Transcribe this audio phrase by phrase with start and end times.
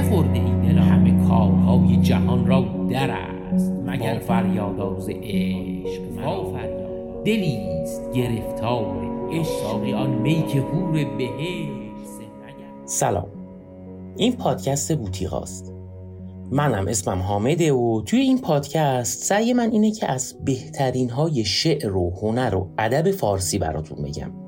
[0.00, 3.72] چه خورده ای دل همه کارهای جهان را در است.
[3.86, 8.96] مگر فریاداز عشق فریاد دلیست گرفتار
[9.32, 12.20] عشق آن می که هور بهشت.
[12.84, 13.26] سلام.
[14.16, 15.74] این پادکست بوتیقاست
[16.50, 21.96] منم اسمم حامده و توی این پادکست سعی من اینه که از بهترین های شعر
[21.96, 24.39] و هنر و ادب فارسی براتون بگم.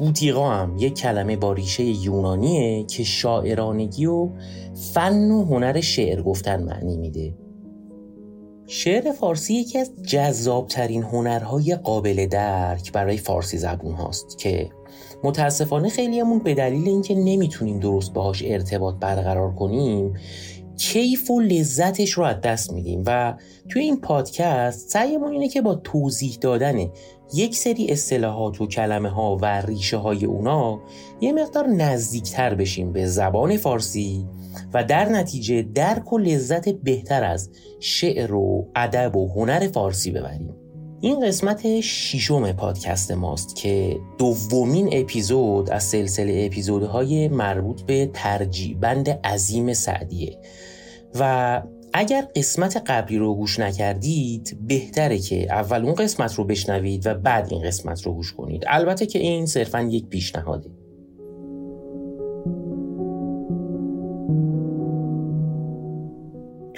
[0.00, 4.28] بوتیقا هم یک کلمه با ریشه یونانیه که شاعرانگی و
[4.94, 7.34] فن و هنر شعر گفتن معنی میده.
[8.66, 14.70] شعر فارسی یکی از جذابترین هنرهای قابل درک برای فارسی زبون هاست که
[15.24, 20.14] متاسفانه خیلیمون به دلیل اینکه نمی‌تونیم درست باهاش ارتباط برقرار کنیم
[20.78, 23.02] کیف و لذتش رو از دست میدیم.
[23.06, 23.34] و
[23.68, 26.86] توی این پادکست سعیمون اینه که با توضیح دادن
[27.34, 30.80] یک سری اصطلاحات و کلمه ها و ریشه های اونا
[31.20, 34.26] یه مقدار نزدیکتر بشیم به زبان فارسی
[34.74, 40.54] و در نتیجه درک و لذت بهتر از شعر و ادب و هنر فارسی ببریم.
[41.00, 49.08] این قسمت شیشم پادکست ماست که دومین اپیزود از سلسله اپیزودهای مربوط به ترجیح بند
[49.08, 50.38] عظیم سعدیه
[51.18, 57.14] و اگر قسمت قبلی رو گوش نکردید بهتره که اول اون قسمت رو بشنوید و
[57.14, 58.64] بعد این قسمت رو گوش کنید.
[58.68, 60.70] البته که این صرفا یک پیشنهاده.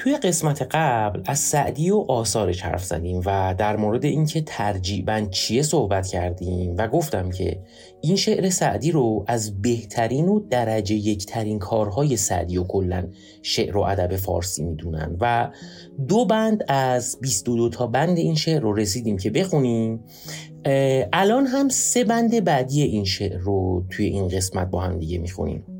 [0.03, 5.63] توی قسمت قبل از سعدی و آثارش حرف زدیم و در مورد اینکه ترجیبا چیه
[5.63, 7.63] صحبت کردیم و گفتم که
[8.01, 13.09] این شعر سعدی رو از بهترین و درجه یکترین کارهای سعدی و کلا
[13.43, 15.51] شعر و ادب فارسی می‌دونن و
[16.09, 20.05] دو بند از 22 تا بند این شعر رو رسیدیم که بخونیم.
[21.13, 25.72] الان هم سه بند بعدی این شعر رو توی این قسمت با هم دیگه می‌خونیم.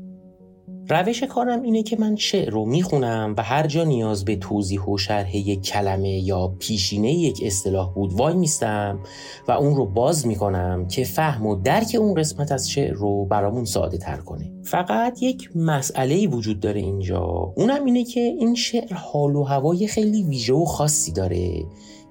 [0.89, 4.97] روش کارم اینه که من شعر رو می‌خونم و هر جا نیاز به توضیح و
[4.97, 8.99] شرح یک کلمه یا پیشینه یک اصطلاح بود وای میستم
[9.47, 13.65] و اون رو باز می‌کنم که فهم و درک اون قسمت از شعر رو برامون
[13.65, 14.51] ساده تر کنه.
[14.63, 17.53] فقط یک مسئله وجود داره اینجا.
[17.55, 21.63] اونم اینه که این شعر حال و هوای خیلی ویژه و خاصی داره.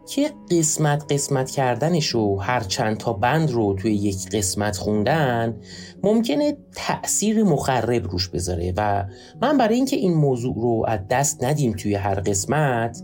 [0.07, 5.57] که قسمت قسمت کردنش و هر چند تا بند رو توی یک قسمت خوندن
[6.03, 9.05] ممکنه تأثیر مخرب روش بذاره و
[9.43, 13.03] من برای اینکه این موضوع رو از دست ندیم توی هر قسمت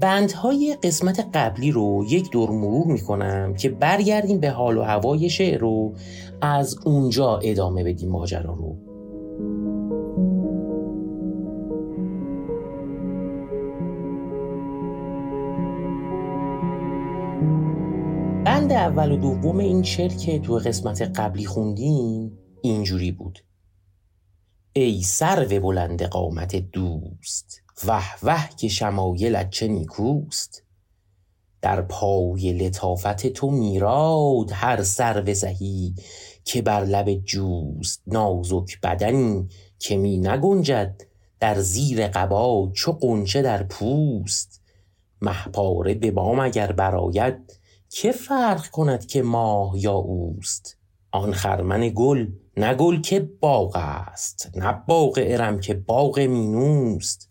[0.00, 5.58] بندهای قسمت قبلی رو یک دور مرور می‌کنم که برگردیم به حال و هوای شعر
[5.58, 5.94] رو
[6.40, 8.95] از اونجا ادامه بدیم ماجرا رو.
[18.66, 23.38] بند اول و دوم این شعر که تو قسمت قبلی خوندیم اینجوری بود.
[24.72, 30.62] ای سرو بلند قامت دوست وح وح که شمایلت چه نیکوست.
[31.62, 35.94] در پای لطافت تو میراد هر سرو زهی
[36.44, 38.02] که بر لب جوست.
[38.06, 39.48] نازک بدنی
[39.78, 41.02] که می نگنجد
[41.40, 44.62] در زیر قبا چو قنچه در پوست.
[45.20, 47.55] محپاره به بام اگر براید
[47.88, 50.76] که فرق کند که ماه یا اوست؟
[51.10, 52.26] آن خرمن گل
[52.56, 57.30] نه گل که باغ است نه باغ ارم که باغ مینوست.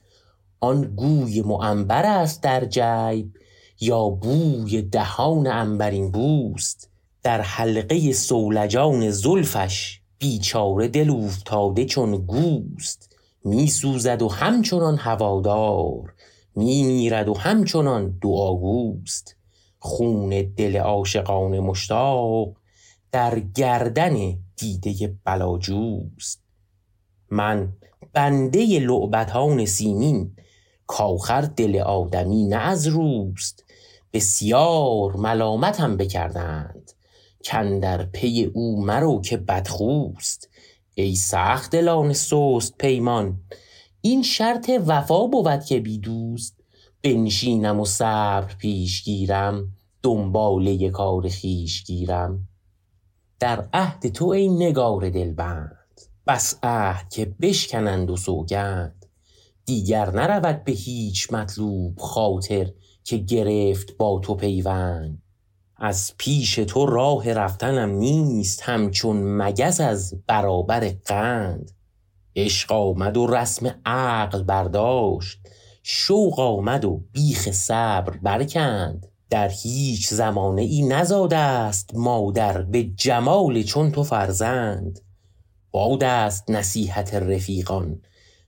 [0.60, 3.38] آن گوی معنبر است در جیب
[3.80, 6.90] یا بوی دهان عنبرین بوست.
[7.24, 13.16] در حلقه سولجان زلفش بیچاره دل اوفتاده چون گوست.
[13.44, 16.14] می سوزد و همچنان هوادار
[16.56, 19.35] می میرد و همچنان دعاگوست.
[19.86, 22.56] خون دل عاشقان مشتاق
[23.12, 26.44] در گردن دیده بلاجوست.
[27.30, 27.74] من
[28.14, 30.36] بنده لعبتان سیمین
[30.88, 33.64] کاخر دل آدمی نه از روست.
[34.14, 36.92] بسیار ملامتم بکردند
[37.82, 40.50] در پی او مرو که بدخوست.
[40.96, 43.40] ای سخت دلان سست پیمان
[44.02, 46.56] این شرط وفا بود که بی دوست
[47.04, 49.75] بنشینم و صبر پیش گیرم.
[50.06, 52.48] دنباله کار خیش گیرم.
[53.40, 56.02] در عهد تو ای نگار دلبند.
[56.28, 59.06] بس عهد که بشکنند و سوگند.
[59.66, 62.72] دیگر نرود به هیچ مطلوب خاطر
[63.04, 65.22] که گرفت با تو پیوند.
[65.78, 71.72] از پیش تو راه رفتنم نیست همچون مگس از برابر قند.
[72.36, 75.40] عشق آمد و رسم عقل برداشت.
[75.84, 79.15] شوق آمد و بیخ صبر برکند.
[79.30, 85.00] در هیچ زمانه ای نزاده است مادر به جمال چون تو فرزند.
[85.72, 88.02] باد است نصیحت رفیقان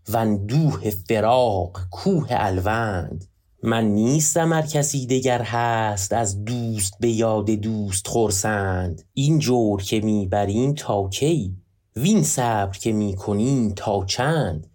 [0.10, 3.26] و اندوه فراق کوه الوند.
[3.64, 10.02] من نیستم ار کسی دگر هست از دوست به یاد دوست خرسند این جور که
[10.02, 11.56] می‌بریم تا کی؟
[11.96, 14.68] وین صبر که می‌کنیم تا چند؟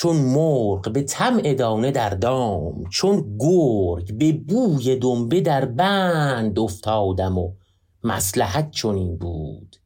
[0.00, 7.38] چون مرغ به طمع دانه در دام چون گرگ به بوی دنبه در بند افتادم
[7.38, 7.52] و
[8.04, 9.76] مصلحت چنین بود.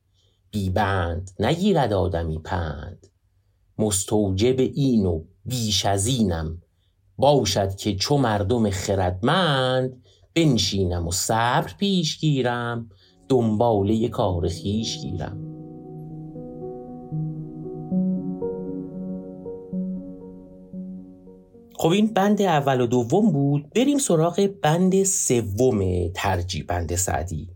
[0.51, 3.07] بی بند نگیرد آدمی پند.
[3.79, 6.63] مستوجب این و بیش از اینم
[7.19, 10.03] باشد که چو مردم خردمند
[10.35, 12.91] بنشینم و صبر پیش گیرم
[13.29, 15.54] دنباله کار خویش گیرم.
[21.77, 23.71] خب این بند اول و دوم بود.
[23.71, 27.51] بریم سراغ بند سوم ترجیح بند سعدی.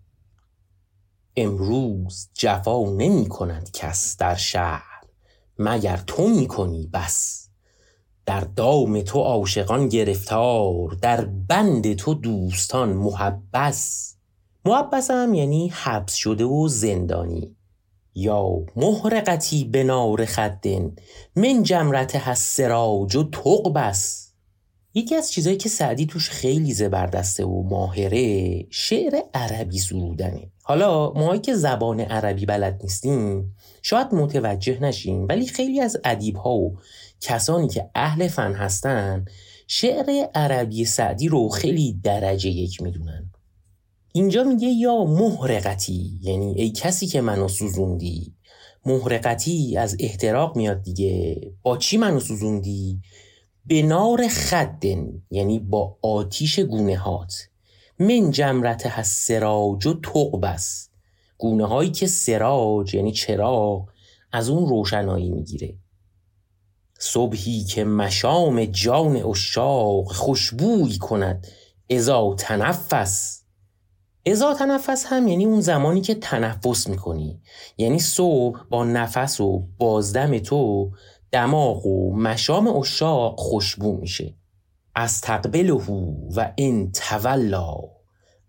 [1.37, 5.05] امروز جفا نمی کند کس در شهر.
[5.59, 7.49] مگر تو می کنی بس؟
[8.27, 14.15] در دام تو عاشقان گرفتار در بند تو دوستان محبس.
[14.65, 17.58] محبس هم یعنی حبس شده و زندانی.
[18.19, 20.93] یا محرقتی به نار خدن
[21.37, 24.33] من جمرت سراج و تقبس
[24.95, 31.41] یکی از چیزهایی که سعدی توش خیلی زبردسته و ماهره شعر عربی سرودنه حالا ماهایی
[31.41, 36.79] که زبان عربی بلد نیستیم شاید متوجه نشیم ولی خیلی از ادیب ها و
[37.21, 39.25] کسانی که اهل فن هستن
[39.67, 43.28] شعر عربی سعدی رو خیلی درجه یک می‌دونن.
[44.19, 48.35] اینجا میگه یا محرقتی؟ یعنی ای کسی که منو سوزوندی.
[48.87, 51.41] محرقتی از احتراق میاد دیگه.
[51.63, 53.01] با چی منو سوزوندی؟
[53.67, 57.35] به نار خدن یعنی با آتیش گونه هات
[57.99, 60.89] من جمرت هست سراج و تقبس
[61.39, 63.89] گونه هایی که سراج یعنی چراغ
[64.33, 65.75] از اون روشنایی می‌گیره.
[66.99, 71.47] صبحی که مشام جان اشاق خوشبوی کند
[71.91, 73.38] ازا تنفس
[74.31, 77.41] ازا تنفس هم یعنی اون زمانی که تنفس می‌کنی.
[77.79, 80.91] یعنی صبح با نفس و بازدم تو
[81.33, 84.35] دماغ و مشام اشاق خوشبو میشه.
[84.95, 85.73] از تقبله
[86.37, 87.77] و ان تولا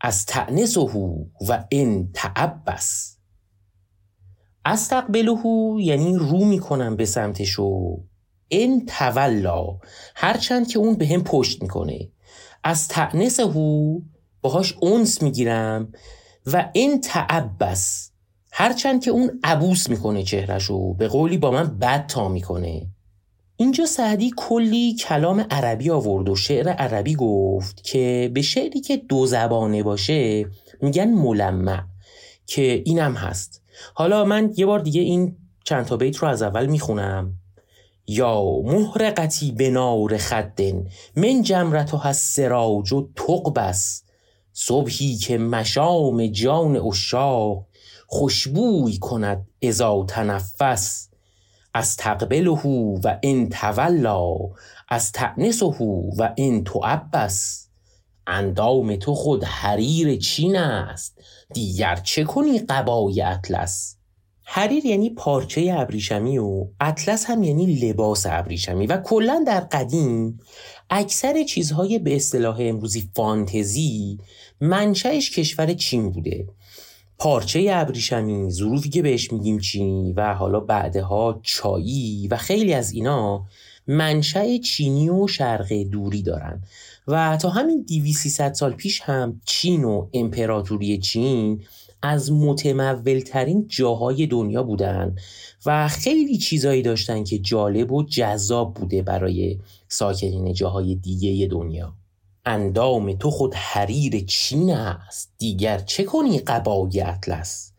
[0.01, 0.81] از تعنسه
[1.47, 3.17] و ان تعبس
[4.65, 5.37] از تقبله
[5.79, 7.97] یعنی رو می‌کنم به سمتش و
[8.51, 9.77] ان تولا
[10.15, 12.09] هرچند که اون به هم پشت می‌کنه.
[12.63, 13.43] از تعنسه
[14.41, 15.94] باهاش اونس می‌گیرم
[16.45, 18.12] و این تعبس
[18.51, 22.88] هرچند که اون عبوس می‌کنه چهرشو به قولی با من بد تا می‌کنه.
[23.57, 29.25] اینجا سعدی کلی کلام عربی آورد و شعر عربی گفت که به شعری که دو
[29.25, 30.45] زبانه باشه
[30.81, 31.83] میگن ملمع
[32.45, 33.62] که اینم هست.
[33.94, 37.33] حالا من یه بار دیگه این چند تا بیت رو از اول می‌خونم.
[38.07, 44.03] یا محرقتی به نار خدن من جمرت و سراج و تقبس
[44.61, 47.65] صبحی که مشام جان اشاق
[48.07, 51.09] خوشبوی کند ازا تنفس
[51.73, 52.50] از تقبله
[53.03, 54.35] و این تولا
[54.89, 55.65] از تعنسه
[56.17, 57.67] و این تعبس
[58.27, 61.21] اندام تو خود حریر چین است
[61.53, 63.95] دیگر چه کنی قبای اطلس؟
[64.44, 70.39] حریر یعنی پارچه ابریشمی و اطلس هم یعنی لباس ابریشمی و کلا در قدیم
[70.89, 74.17] اکثر چیزهای به اصطلاح امروزی فانتزی
[74.62, 76.48] منشأش کشور چین بوده.
[77.17, 83.46] پارچه ابریشمی ظروفی که بهش میگیم چینی و حالا بعدها چایی و خیلی از اینا
[83.88, 86.62] منشأ چینی و شرق دوری دارن.
[87.08, 91.63] و تا همین دیوی سال پیش هم چین و امپراتوری چین
[92.01, 95.15] از متمولترین جاهای دنیا بودن
[95.65, 101.94] و خیلی چیزایی داشتن که جالب و جذاب بوده برای ساکنین جاهای دیگه دنیا.
[102.46, 105.34] اندام تو خود حریر چین است.
[105.38, 107.72] دیگر چه کنی قبای اطلس؟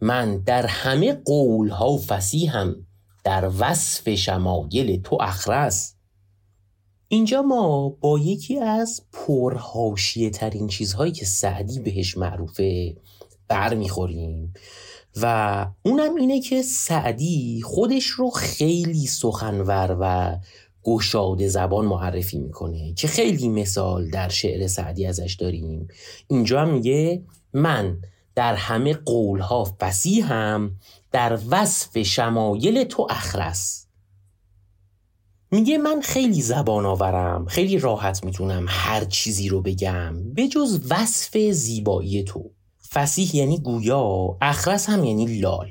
[0.00, 2.76] من در همه قولها و فسیحم
[3.24, 5.94] در وصف شمایل تو اخرس.
[7.08, 12.96] اینجا ما با یکی از پرهاشیه ترین چیزهایی که سعدی بهش معروفه
[13.48, 14.54] بر می‌خوریم
[15.16, 20.36] و اونم اینه که سعدی خودش رو خیلی سخنور و
[20.84, 25.88] گشاده زبان معرفی می‌کنه که خیلی مثال در شعر سعدی ازش داریم.
[26.28, 27.98] اینجا هم میگه من
[28.34, 30.76] در همه قولها فسیحم
[31.12, 33.86] در وصف شمایل تو اخرس.
[35.50, 41.36] میگه من خیلی زبان آورم خیلی راحت می‌تونم هر چیزی رو بگم به جز وصف
[41.36, 42.50] زیبایی تو.
[42.92, 45.68] فسیح یعنی گویا اخرس هم یعنی لال.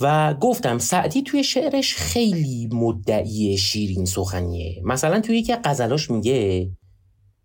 [0.00, 4.82] و گفتم سعدی توی شعرش خیلی مدعی شیرین سخنیه.
[4.84, 6.70] مثلا توی یکی غزلاش میگه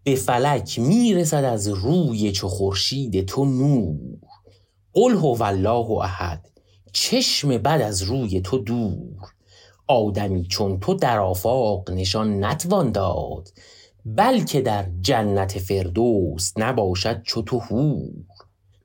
[0.04, 4.18] به فلک می‌رسد از روی چو خورشید تو نور.
[4.94, 6.50] قل هو الله احد
[6.94, 9.34] چشم بد از روی تو دور.
[9.88, 13.50] آدمی چون تو در آفاق نشان نتوان داد
[14.06, 18.12] بلکه در جنت فردوس نباشد چو تو هور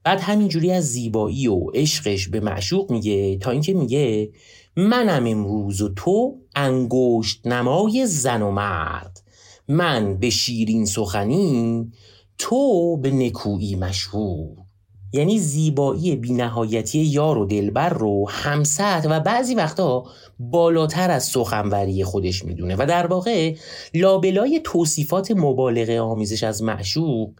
[0.08, 4.30] بعد همینجوری از زیبایی و عشقش به معشوق میگه تا اینکه میگه
[4.76, 9.22] منم امروز و تو انگشت نمای زن و مرد.
[9.68, 11.92] من به شیرین سخنی
[12.38, 14.56] تو به نکویی مشهور.
[15.12, 20.04] یعنی زیبایی بینهایتی یار و دلبر رو همسط و بعضی وقتا
[20.38, 22.76] بالاتر از سخنوری خودش می‌دونه.
[22.78, 23.54] و در واقع
[23.94, 27.30] لابلای توصیفات مبالغه آمیزش از معشوق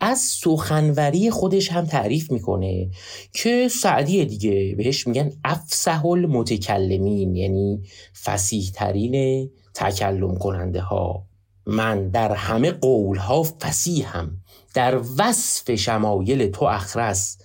[0.00, 2.90] از سخنوری خودش هم تعریف می‌کنه
[3.32, 7.82] که سعدی دیگه بهش میگن افسح المتکلمین یعنی
[8.24, 11.26] فسیح ترین تکلم کننده ها
[11.66, 14.41] من در همه قول ها فسیحم
[14.74, 17.38] در وصف شمایل تو اخرس.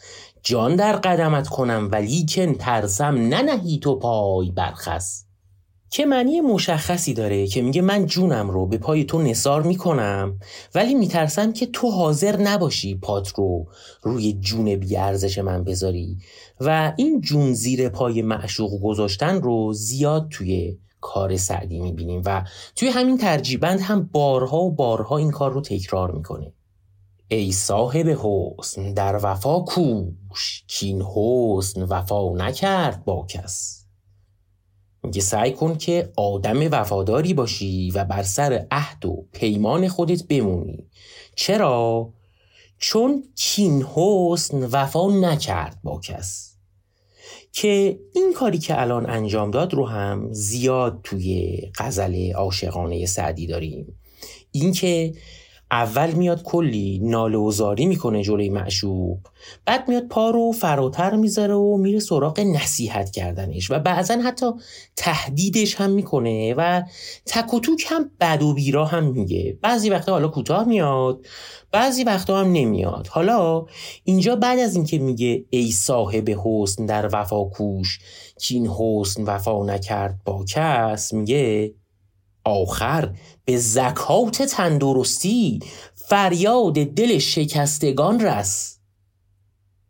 [0.44, 5.24] جان در قدمت کنم ولیکن ترسم ننهی تو پای برخس.
[5.90, 10.40] که معنی مشخصی داره که میگه من جونم رو به پای تو نصار می‌کنم
[10.76, 13.68] ولی میترسم که تو حاضر نباشی پات رو
[14.02, 16.18] روی جون بیارزش من بذاری.
[16.60, 22.22] و این جون زیر پای معشوق گذاشتن رو زیاد توی کار سعدی می‌بینیم.
[22.26, 22.44] و
[22.76, 26.54] توی همین ترجیبند هم بارها و بارها این کار رو تکرار می‌کنه.
[27.30, 33.86] ای صاحب حسن در وفا کوش کین حسن وفا نکرد با کس.
[35.04, 40.88] میگه سعی کن که آدم وفاداری باشی و بر سر عهد و پیمان خودت بمونی.
[41.36, 42.14] چرا؟
[42.78, 46.54] چون کین حسن وفا نکرد با کس.
[47.52, 54.00] که این کاری که الان انجام داد رو هم زیاد توی غزل عاشقانه سعدی داریم.
[54.52, 55.14] اینکه
[55.72, 59.18] اول میاد کلی ناله و زاری می‌کنه جلوی معشوق.
[59.66, 64.46] بعد میاد پا رو فراتر می‌ذاره و میره سراغ نصیحت کردنش و بعضا حتی
[64.96, 66.84] تهدیدش هم می‌کنه و
[67.26, 69.58] تک و توک هم بد و بیرا هم میگه.
[69.62, 71.26] بعضی وقتا حالا کوتاه میاد
[71.72, 73.08] بعضی وقتا هم نمیاد.
[73.08, 73.66] حالا
[74.04, 78.00] اینجا بعد از اینکه میگه ای صاحب حسن در وفا کوش
[78.50, 81.74] این حسن وفا نکرد با کس میگه
[82.48, 85.60] آخر به زکات تندرستی
[85.96, 88.80] فریاد دل شکستگان رس.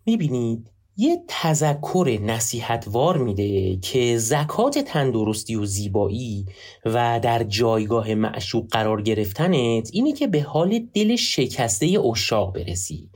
[0.05, 6.45] می‌بینید؟ یه تذکر نصیحتوار میده که زکات تندرستی و زیبایی
[6.85, 13.09] و در جایگاه معشوق قرار گرفتنت اینه که به حال دل شکسته اشاق برسی.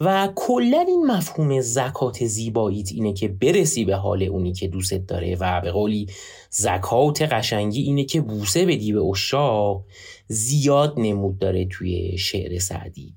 [0.00, 5.36] و کلا این مفهوم زکات زیباییت اینه که برسی به حال اونی که دوست داره
[5.40, 6.06] و به قولی
[6.50, 9.84] زکات قشنگی اینه که بوسه بدی به اشاق
[10.28, 13.15] زیاد نمود داره توی شعر سعدی.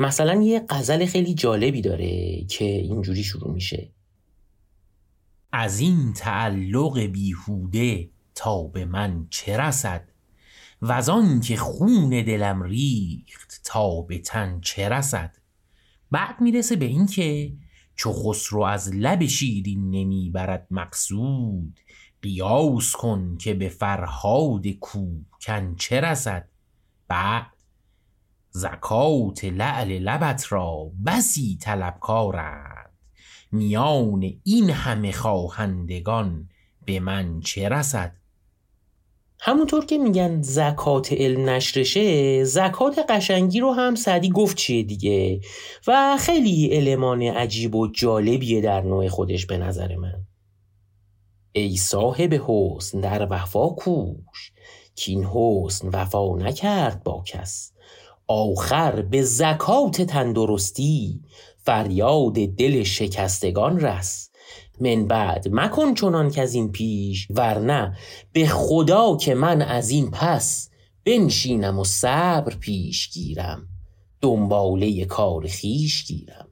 [0.00, 3.90] مثلا یه غزل خیلی جالبی داره که اینجوری شروع میشه.
[5.52, 10.08] از این تعلق بیهوده تا به من چه رسد؟
[10.82, 15.36] و از آن که خون دلم ریخت تا به تن چه رسد؟
[16.10, 17.52] بعد می‌رسه به این که
[17.94, 21.80] چو خسرو از لب شیرین نمی‌برد مقصود
[22.22, 26.48] قیاس کن که به فرهاد کوکن چه رسد؟
[27.08, 27.46] بعد
[28.58, 32.90] زکات لعل لبت را بسی طلبکارند.
[33.52, 36.48] میان این همه خواهندگان
[36.86, 38.12] به من چه رسد؟
[39.40, 45.40] همونطور که میگن زکات ال نشرشه زکات قشنگی رو هم سعدی گفت چیه دیگه؟
[45.86, 50.26] و خیلی المان عجیب و جالبیه در نوع خودش به نظر من.
[51.52, 54.52] ای صاحب حسن در وفا کوش
[54.94, 57.72] کین حسن وفا نکرد با کس.
[58.28, 61.20] آخر به زکات تندرستی
[61.56, 64.30] فریاد دل شکستگان رس.
[64.80, 67.96] من بعد مکن چنان که از این پیش ورنه
[68.32, 70.70] به خدا که من از این پس
[71.04, 73.68] بنشینم و صبر پیش گیرم.
[74.20, 76.48] دنباله کار خیش گیرم.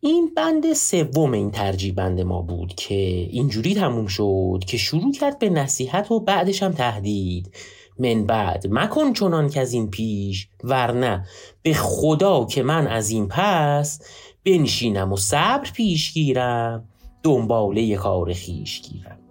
[0.00, 2.94] این بند سوم این ترجیح بند ما بود که
[3.30, 7.54] اینجوری تموم شد که شروع کرد به نصیحت و بعدش هم تهدید.
[7.98, 11.26] من بعد مکن چنان که از این پیش ورنه
[11.62, 14.02] به خدا که من از این پس
[14.44, 16.88] بنشینم و صبر پیش گیرم
[17.22, 19.21] دنباله کار خیش گیرم.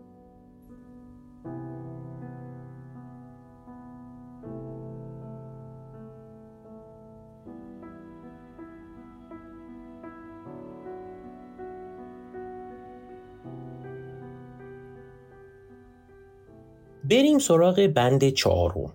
[17.12, 18.94] بریم سراغ بند چهارم.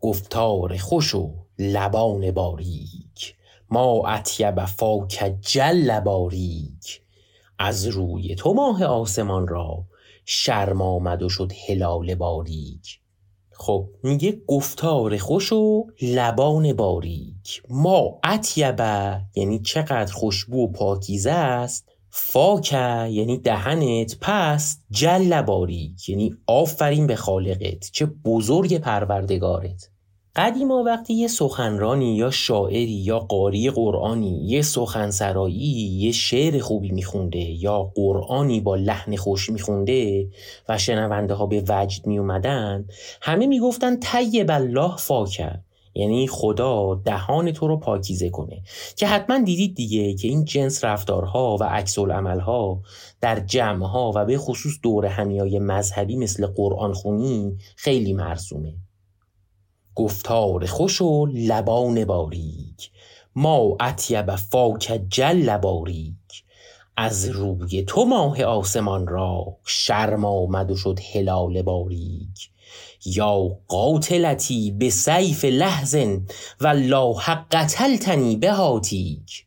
[0.00, 3.34] گفتار خوش و لبان باریک.
[3.70, 7.02] ما اطیب فاک جل باریک.
[7.58, 9.84] از روی تو ماه آسمان را
[10.24, 13.00] شرم آمد و شد هلال باریک.
[13.52, 17.62] خب میگه گفتار خوش و لبان باریک.
[17.68, 26.34] ما اطیبه یعنی چقدر خوشبو و پاکیزه است فاک یعنی دهنت پس جل باریک یعنی
[26.46, 29.90] آفرین به خالقت چه بزرگ پروردگارت.
[30.36, 37.38] قدیما وقتی یه سخنرانی یا شاعری یا قاری قرآنی یه سخنسرایی یه شعر خوبی میخونده
[37.38, 40.28] یا قرآنی با لحن خوش میخونده
[40.68, 42.84] و شنونده ها به وجد میومدن
[43.20, 45.60] همه می‌گفتن طیب الله فاکه
[45.94, 48.62] یعنی خدا دهان تو رو پاکیزه کنه.
[48.96, 52.82] که حتما دیدید دیگه که این جنس رفتارها و عکس ها
[53.20, 58.74] در جمعها و به خصوص دور همیای مذهبی مثل قرآن خونی خیلی مرسومه.
[59.94, 62.90] گفتار خوش و لبان باریک.
[63.36, 66.44] ما اطیب فاک جل باریک.
[66.96, 72.50] از روی تو ماه آسمان را شرم آمد و شد هلال باریک.
[73.04, 76.26] یا قاتلتی بسیف لحظ
[76.60, 79.46] و لا حق قتلتنی به هاتیک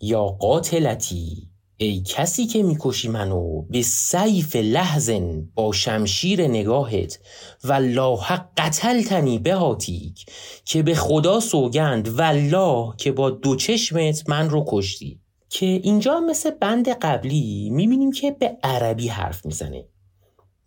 [0.00, 7.18] یا قاتلتی ای کسی که می‌کشی منو به سیف لحظن با شمشیر نگاهت
[7.64, 7.80] و
[8.16, 10.26] حق قتلتنی به هاتیک
[10.64, 15.20] که به خدا سوگند والله که با دو چشمت من رو کشتی.
[15.50, 19.84] که اینجا مثل بند قبلی می‌بینیم که به عربی حرف می‌زنه.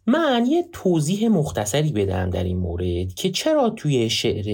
[0.10, 4.46] من یه توضیح مختصری بدم در این مورد که چرا توی شعر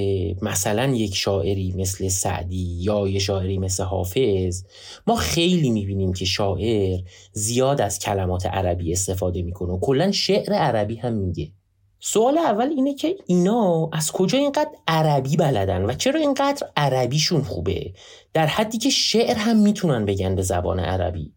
[0.41, 4.63] مثلا یک شاعری مثل سعدی یا یه شاعری مثل حافظ
[5.07, 6.99] ما خیلی می‌بینیم که شاعر
[7.33, 11.51] زیاد از کلمات عربی استفاده می‌کنه و کلا شعر عربی هم میگه.
[11.99, 17.93] سوال اول اینه که اینا از کجا اینقدر عربی بلدن و چرا اینقدر عربیشون خوبه؟
[18.33, 21.33] در حدی که شعر هم می‌تونن بگن به زبان عربی.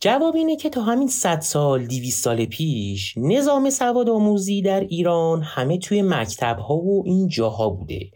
[0.00, 5.42] جواب اینه که تا همین 100 سال 200 سال پیش نظام سواد آموزی در ایران
[5.42, 8.10] همه توی مکتب ها و این جاها بوده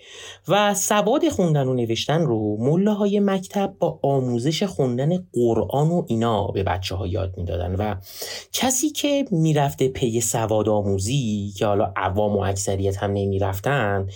[0.49, 6.63] و سواد خوندن و نوشتن رو مله مکتب با آموزش خوندن قرآن و اینا به
[6.63, 7.95] بچه ها یاد می‌دادن و
[8.53, 14.07] کسی که می‌رفته پی سواد آموزی که حالا عوام و اکثریت هم نمی‌رفتن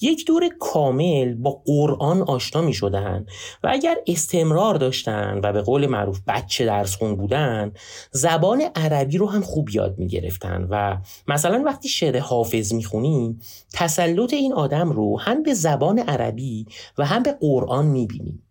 [0.00, 3.26] یک دور کامل با قرآن آشنا می شدن
[3.64, 7.72] و اگر استمرار داشتن و به قول معروف بچه درس بودن
[8.10, 10.98] زبان عربی رو هم خوب یاد می گرفتن و
[11.28, 13.40] مثلا وقتی شعر حافظ می خونیم
[13.72, 16.66] تسلط این آدم رو هم به زبان عربی
[16.98, 18.42] و هم به قرآن می بینیم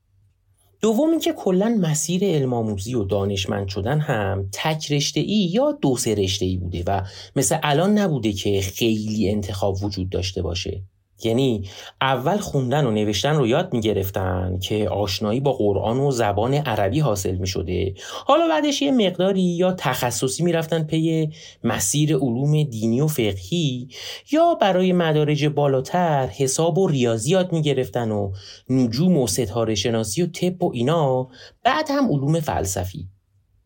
[0.82, 5.98] دوم اینکه کلا مسیر علم آموزی و دانشمند شدن هم تک رشته ای یا دو
[5.98, 7.02] سه رشته ای بوده و
[7.36, 10.82] مثل الان نبوده که خیلی انتخاب وجود داشته باشه.
[11.24, 11.70] یعنی
[12.02, 17.00] اول خوندن و نوشتن رو یاد می گرفتن که آشنایی با قرآن و زبان عربی
[17.00, 17.94] حاصل می شده
[18.26, 21.30] حالا بعدش یه مقداری یا تخصصی می رفتن پی
[21.64, 23.90] مسیر علوم دینی و فقهی
[24.32, 28.32] یا برای مدارج بالاتر حساب و ریاضی یاد می گرفتن و
[28.70, 31.28] نجوم و ستاره شناسی و طب و اینا
[31.64, 33.15] بعد هم علوم فلسفی.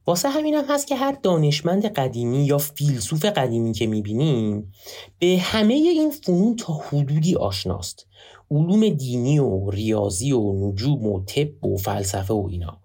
[0.10, 4.74] واسه همین هم هست که هر دانشمند قدیمی یا فیلسوف قدیمی که می‌بینیم
[5.19, 8.08] به همه این فنون تا حدودی آشناست.
[8.51, 12.77] علوم دینی و ریاضی و نجوم و طب و فلسفه و اینا.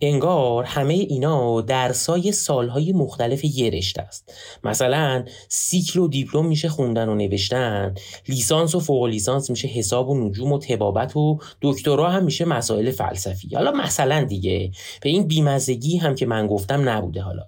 [0.00, 4.32] انگار همه اینا درسای سالهای مختلف یه رشته است.
[4.64, 7.94] مثلا سیکل و دیپلم میشه خوندن و نوشتن
[8.28, 12.90] لیسانس و فوق لیسانس میشه حساب و نجوم و تبابت و دکترا هم میشه مسائل
[12.90, 13.54] فلسفی.
[13.54, 14.70] حالا مثلا دیگه
[15.02, 17.42] به این بیمزگی هم که من گفتم نبوده حالا.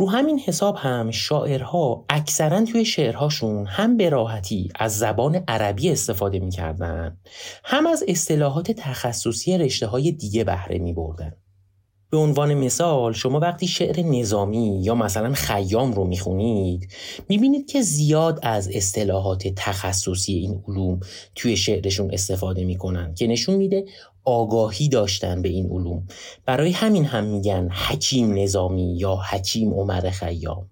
[0.00, 6.38] رو همین حساب هم شاعرها اکثرا توی شعرهاشون هم به راحتی از زبان عربی استفاده
[6.38, 7.18] می‌کردن
[7.64, 11.32] هم از اصطلاحات تخصصی رشته های دیگه بهره می بردن.
[12.10, 16.88] به عنوان مثال شما وقتی شعر نظامی یا مثلا خیام رو می‌خونید
[17.28, 21.00] می‌بینید که زیاد از اصطلاحات تخصصی این علوم
[21.34, 23.84] توی شعرشون استفاده می‌کنن که نشون میده
[24.24, 26.06] آگاهی داشتن به این علوم.
[26.46, 30.70] برای همین هم میگن حکیم نظامی یا حکیم عمر خیام.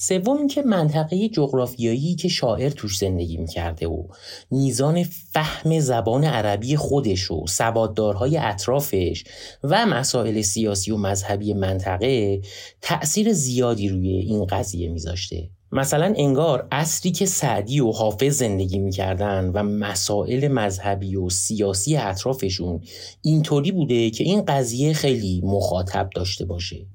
[0.00, 4.02] سوم اینکه منطقه جغرافیایی که شاعر توش زندگی می‌کرده و
[4.50, 9.24] میزان فهم زبان عربی خودش و سواددارهای اطرافش
[9.62, 12.40] و مسائل سیاسی و مذهبی منطقه
[12.82, 15.48] تأثیر زیادی روی این قضیه میذاشته.
[15.72, 22.80] مثلا انگار اصری که سعدی و حافظ زندگی می‌کردن و مسائل مذهبی و سیاسی اطرافشون
[23.22, 26.86] اینطوری بوده که این قضیه خیلی مخاطب داشته باشه.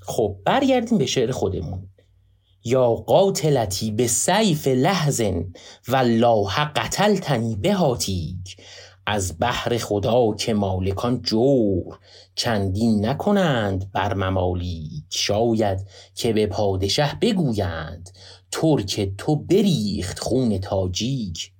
[0.00, 1.88] خب برگردیم به شعر خودمون.
[2.64, 5.52] یا قاتلتی به سیف لحظن
[5.88, 8.56] والله قتلتنی بهاتیک
[9.06, 11.98] از بحر خدا که مالکان جور
[12.34, 18.10] چندین نکنند بر ممالیک شاید که به پادشه بگویند
[18.52, 21.52] ترک تو بریخت خون تاجیک.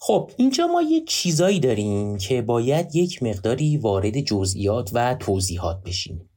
[0.00, 6.30] خب اینجا ما یه چیزایی داریم که باید یک مقداری وارد جزئیات و توضیحات بشیم.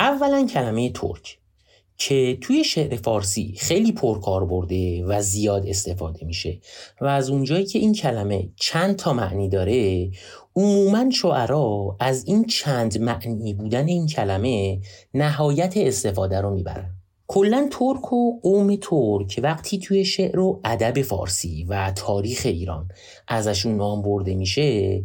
[0.00, 1.38] اولا کلمه ترک.
[1.98, 6.60] که توی شعر فارسی خیلی پرکار برده و زیاد استفاده میشه
[7.00, 10.10] و از اونجایی که این کلمه چند تا معنی داره
[10.56, 14.80] عموما شعرا از این چند معنی بودن این کلمه
[15.14, 16.92] نهایت استفاده رو می‌برن.
[17.28, 22.88] کلا ترک و قوم ترک وقتی توی شعر و ادب فارسی و تاریخ ایران
[23.28, 25.02] ازشون نام برده میشه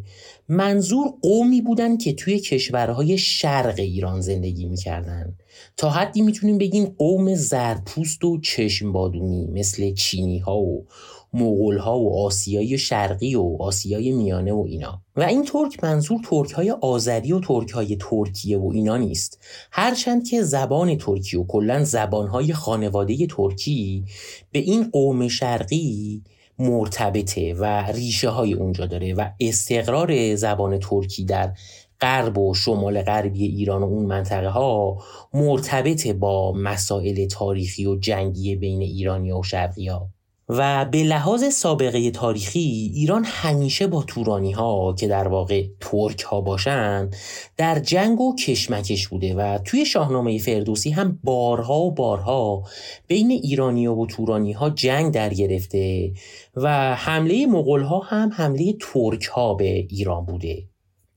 [0.53, 5.37] منظور قومی بودن که توی کشورهای شرق ایران زندگی می‌کردن.
[5.77, 10.85] تا حدی می‌تونیم بگیم قوم زرپوست و چشم بادومی مثل چینی ها و
[11.33, 15.01] مغول ها و آسیای شرقی و آسیای میانه و اینا.
[15.15, 19.39] و این ترک منظور ترک های آذری و ترک های ترکیه و اینا نیست.
[19.71, 24.05] هرچند که زبان ترکی و کلا زبان های خانواده ترکی
[24.51, 26.21] به این قوم شرقی
[26.59, 31.53] مرتبطه و ریشه های اونجا داره و استقرار زبان ترکی در
[32.01, 34.97] غرب و شمال غربی ایران و اون منطقه ها
[35.33, 40.09] مرتبط با مسائل تاریخی و جنگی بین ایرانی و شرقی ها
[40.53, 46.41] و به لحاظ سابقه تاریخی ایران همیشه با تورانی ها که در واقع ترک ها
[46.41, 47.09] باشن
[47.57, 52.63] در جنگ و کشمکش بوده و توی شاهنامه فردوسی هم بارها و بارها
[53.07, 56.13] بین ایرانی و تورانی ها جنگ در گرفته
[56.55, 60.63] و حمله مغول ها هم حمله ترک ها به ایران بوده.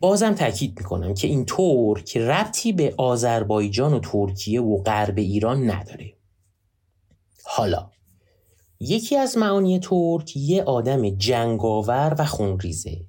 [0.00, 6.12] بازم تاکید می‌کنم که این ترک ربطی به آذربایجان و ترکیه و غرب ایران نداره.
[7.44, 7.93] حالا
[8.88, 13.00] یکی از معانی ترک یه آدم جنگاور و خونریزه.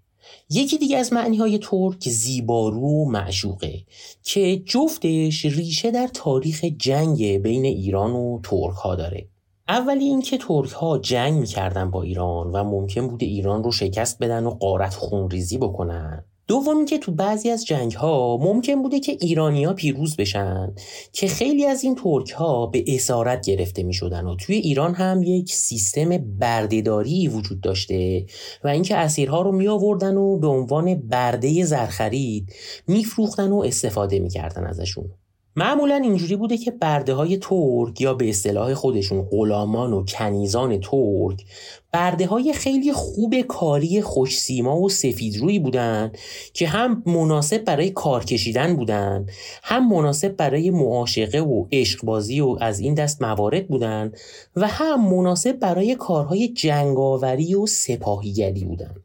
[0.49, 3.79] یکی دیگه از معنی های ترک زیبارو معشوقه
[4.23, 9.27] که جفتش ریشه در تاریخ جنگ بین ایران و ترک ها داره.
[9.67, 14.45] اولی اینکه ترک ها جنگ می‌کردن با ایران و ممکن بوده ایران رو شکست بدن
[14.45, 16.25] و قارت خونریزی بکنن.
[16.47, 20.73] دومی که تو بعضی از جنگ ها ممکن بوده که ایرانیا پیروز بشن
[21.11, 25.23] که خیلی از این ترک ها به اسارت گرفته می شدن و توی ایران هم
[25.23, 28.25] یک سیستم بردهداری وجود داشته
[28.63, 32.53] و اینکه اسیرها رو می آوردن و به عنوان برده زرخرید
[32.87, 35.11] میفروختن و استفاده می‌کردن ازشون.
[35.57, 41.45] معمولا اینجوری بوده که برده های ترک یا به اصطلاح خودشون غلامان و کنیزان ترک
[41.93, 46.11] برده های خیلی خوب کاری خوشسیما و سفید روی بودن
[46.53, 49.25] که هم مناسب برای کار کشیدن بودن
[49.63, 54.11] هم مناسب برای معاشقه و عشقبازی و از این دست موارد بودن
[54.55, 58.95] و هم مناسب برای کارهای جنگاوری و سپاهیگری بودن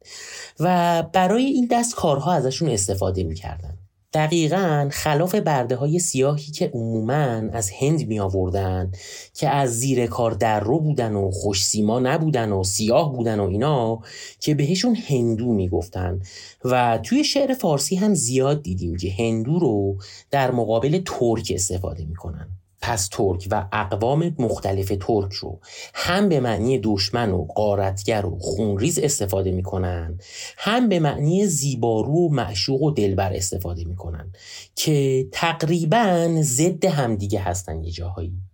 [0.60, 3.79] و برای این دست کارها ازشون استفاده می‌کردن.
[4.12, 8.92] دقیقا خلاف برده های سیاهی که عموما از هند می آوردن
[9.34, 13.48] که از زیر کار در رو بودن و خوش سیما نبودن و سیاه بودن و
[13.48, 14.00] اینا
[14.40, 16.20] که بهشون هندو می گفتن
[16.64, 19.96] و توی شعر فارسی هم زیاد دیدیم که هندو رو
[20.30, 22.59] در مقابل ترک استفاده می‌کنن.
[22.80, 25.60] پس ترک و اقوام مختلف ترک رو
[25.94, 30.18] هم به معنی دشمن و قارتگر و خونریز استفاده می‌کنن
[30.56, 34.32] هم به معنی زیبارو و معشوق و دلبر استفاده می‌کنن
[34.74, 38.49] که تقریبا ضد همدیگه هستن یه جاهایی.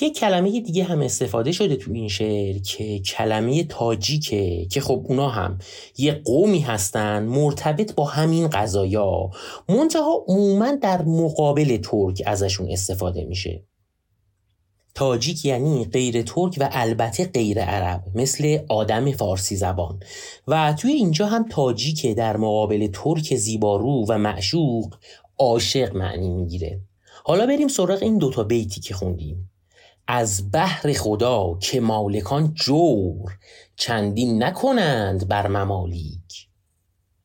[0.00, 5.28] یه کلمه دیگه هم استفاده شده تو این شعر که کلمه تاجیکه که خب اونا
[5.28, 5.58] هم
[5.98, 9.30] یه قومی هستن مرتبط با همین قضایا.
[9.68, 13.64] منتها عموما در مقابل ترک ازشون استفاده میشه.
[14.94, 20.00] تاجیک یعنی غیر ترک و البته غیر عرب مثل آدم فارسی زبان.
[20.48, 24.94] و توی اینجا هم تاجیک در مقابل ترک زیبارو و معشوق
[25.38, 26.80] عاشق معنی می‌گیره.
[27.24, 29.50] حالا بریم سراغ این دوتا بیتی که خوندیم.
[30.08, 33.38] از بحر خدا که مالکان جور
[33.76, 36.48] چندین نکنند بر ممالیک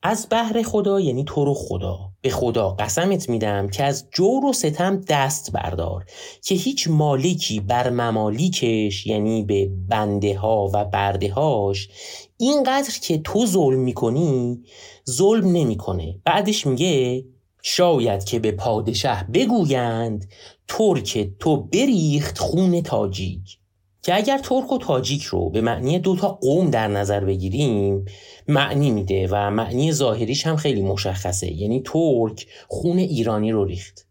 [0.02, 1.98] از بحر خدا یعنی تو رو خدا.
[2.20, 6.04] به خدا قسمت میدم که از جور و ستم دست بردار.
[6.44, 11.88] که هیچ مالکی بر ممالیکش یعنی به بنده ها و برده هاش
[12.36, 14.62] اینقدر که تو ظلم می‌کنی
[15.10, 16.18] ظلم نمی‌کنه.
[16.24, 17.24] بعدش میگه
[17.62, 20.28] شاید که به پادشه بگویند
[20.68, 23.58] ترک تو بریخت خون تاجیک.
[24.02, 28.04] که اگر ترک و تاجیک رو به معنی دوتا قوم در نظر بگیریم
[28.48, 31.52] معنی میده و معنی ظاهریش هم خیلی مشخصه.
[31.52, 34.06] یعنی ترک خون ایرانی رو ریخت.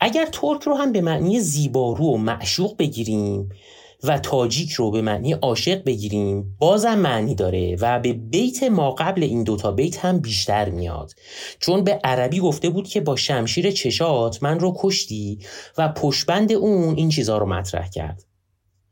[0.00, 3.48] اگر ترک رو هم به معنی زیبارو و معشوق بگیریم
[4.06, 9.22] و تاجیک رو به معنی عاشق بگیریم بازم معنی داره و به بیت ما قبل
[9.22, 11.12] این دوتا بیت هم بیشتر میاد.
[11.60, 15.38] چون به عربی گفته بود که با شمشیر چشات من رو کشتی
[15.78, 18.24] و پشبند اون این چیزا رو مطرح کرد.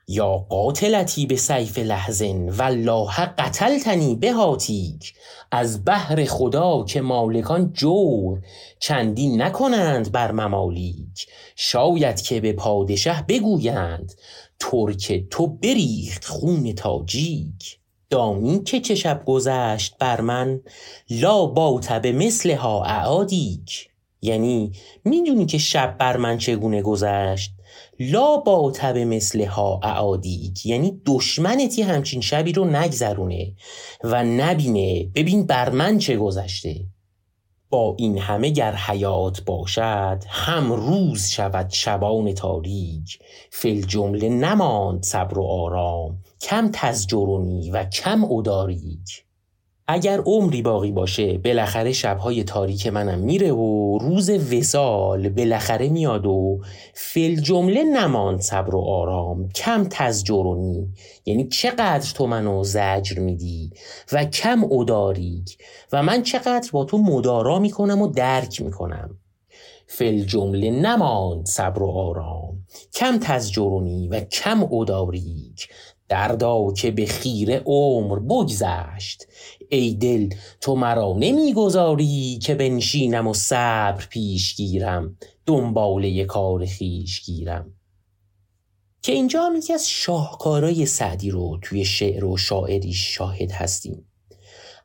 [0.09, 5.15] یا قاتلتی به سیف لحظن والله قتلتنی به هاتیک
[5.51, 8.41] از بحر خدا که مالکان جور
[8.79, 11.27] چندین نکنند بر ممالیک.
[11.57, 14.13] شاید که به پادشه بگویند.
[14.63, 17.79] ترک تو بریخت خون تاجیک.
[18.11, 20.61] دانی که چه شب گذشت بر من
[21.11, 23.89] لا باته به مثل ها اعادیک.
[24.23, 24.73] یعنی
[25.05, 27.51] می‌دونی که شب بر من چگونه گذشت؟
[28.01, 30.67] لا باته به مثل ها اعادیک.
[30.67, 33.53] یعنی دشمنتی همچین شبی رو نگذرونه
[34.05, 35.05] و نبینه.
[35.15, 36.85] ببین بر من چه گذشته.
[37.73, 43.19] با این همه گر حیات باشد هم روز شود شبان تاریک.
[43.51, 49.25] فل جمله نماند صبر و آرام کم تزجرونی و کم اداریک.
[49.89, 56.61] اگر عمری باقی باشه بالاخره شبهای تاریک منم میره و روز وسال بالاخره میاد و
[56.95, 59.49] فل جمله نماند صبر و آرام.
[59.49, 60.89] کم تزجرونی
[61.27, 63.71] یعنی چقدر تو منو زجر میدی
[64.13, 65.59] و کم اداریک.
[65.93, 69.19] و من چقدر با تو مدارا می‌کنم و درک می‌کنم.
[69.87, 72.67] فل جمله نماند صبر و آرام.
[72.95, 75.69] کم تزجرونی و کم اداریک.
[76.09, 79.27] دردا که به خیره عمر بگذشت.
[79.73, 87.75] ای دل تو مرا نمی‌گذاری که بنشینم و صبر پیش گیرم دنباله کار خیش گیرم.
[89.03, 94.07] که اینجا هم یکی از شاهکارای سعدی رو توی شعر و شاعری شاهد هستیم.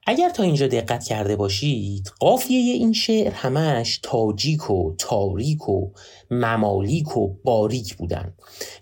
[0.06, 5.92] اگر تا اینجا دقت کرده باشید قافیه این شعر همش تاجیک و تاریک و
[6.32, 8.34] ممالیک و باریک بودن.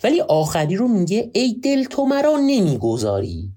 [0.03, 3.54] ولی آخری رو میگه ای دل تو مرا نمی‌گذاری.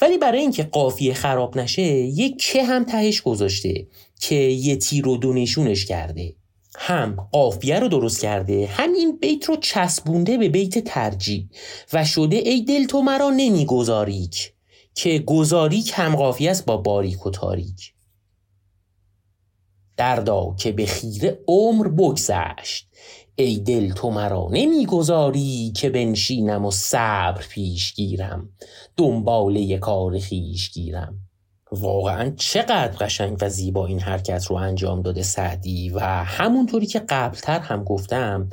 [0.00, 3.86] ولی برای اینکه قافیه خراب نشه یک که هم تهش گذاشته
[4.20, 6.34] که یه تیر و دو نشونش کرده.
[6.76, 11.48] هم قافیه رو درست کرده همین بیت رو چسبونده به بیت ترجی
[11.92, 14.52] و شده ای دل تو مرا نمیگذاریک
[14.94, 17.94] که گذاریک هم قافیه است با باریک و تاریک.
[19.96, 22.88] دردا که به خیره عمر بگذشت.
[23.36, 28.48] ای دل تو مرا نمی‌گذاری که بنشینم و صبر پیش گیرم.
[28.96, 31.18] دنباله کار خیش گیرم.
[31.74, 37.58] واقعا چقدر قشنگ و زیبا این حرکت رو انجام داده سعدی و همونطوری که قبلتر
[37.58, 38.48] هم گفتم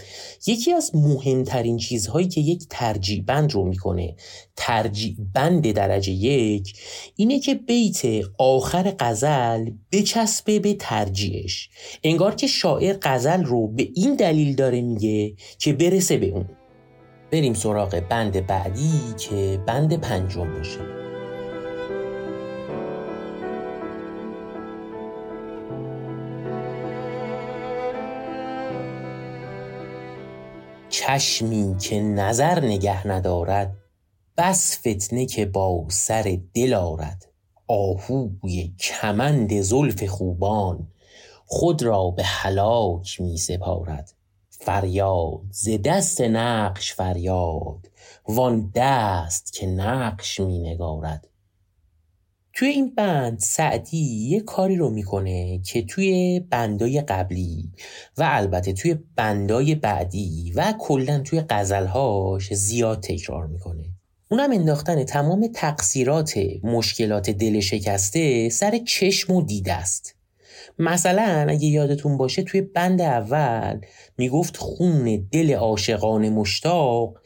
[0.47, 4.15] یکی از مهمترین چیزهایی که یک ترجیح بند رو می‌کنه
[4.55, 6.73] ترجیح بند درجه یک
[7.15, 8.01] اینه که بیت
[8.37, 11.69] آخر غزل بچسبه به ترجیحش.
[12.03, 16.49] انگار که شاعر غزل رو به این دلیل داره میگه که برسه به اون.
[17.31, 21.00] بریم سراغ بند بعدی که بند پنجم باشه.
[31.01, 33.77] چشمی که نظر نگه ندارد
[34.37, 37.27] بس فتنه که با سر دل آرد.
[37.67, 40.87] آهوی کمند زلف خوبان
[41.45, 44.13] خود را به هلاک می سپارد.
[44.49, 47.89] فریاد ز دست نقش فریاد
[48.27, 51.27] وان دست که نقش می نگارد.
[52.53, 53.97] توی این بند سعدی
[54.29, 57.71] یه کاری رو می‌کنه که توی بندای قبلی
[58.17, 63.85] و البته توی بندای بعدی و کلا توی غزلهاش زیاد تکرار می‌کنه.
[64.31, 66.33] اونم انداختن تمام تقصیرات
[66.63, 70.15] مشکلات دل شکسته سر چشم و دیده است.
[70.79, 73.81] مثلا اگه یادتون باشه توی بند اول
[74.17, 77.17] می‌گفت خون دل عاشقان مشتاق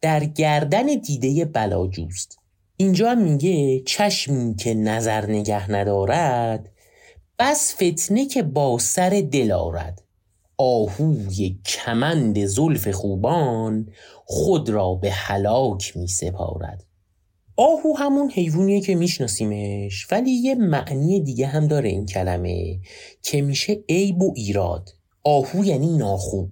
[0.00, 2.38] در گردن دیده بلاجوست.
[2.76, 6.70] اینجا هم میگه چشمی که نظر نگه ندارد
[7.38, 10.02] بس فتنه که با سر دل آرد.
[10.58, 13.88] آهوی کمند زلف خوبان
[14.24, 16.84] خود را به هلاک می سپارد.
[17.56, 22.80] آهو همون حیوانیه که میشناسیمش ولی یه معنی دیگه هم داره این کلمه
[23.22, 24.90] که میشه عیب و ایراد.
[25.24, 26.50] آهو یعنی ناخوب.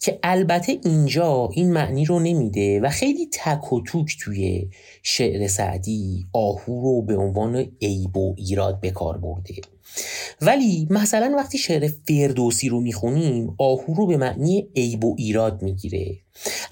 [0.00, 4.68] که البته اینجا این معنی رو نمیده و خیلی تک و توک توی
[5.02, 9.54] شعر سعدی آهو رو به عنوان عیب و ایراد به کار برده.
[10.40, 16.18] ولی مثلا وقتی شعر فردوسی رو می‌خونیم آهو رو به معنی عیب و ایراد می‌گیره.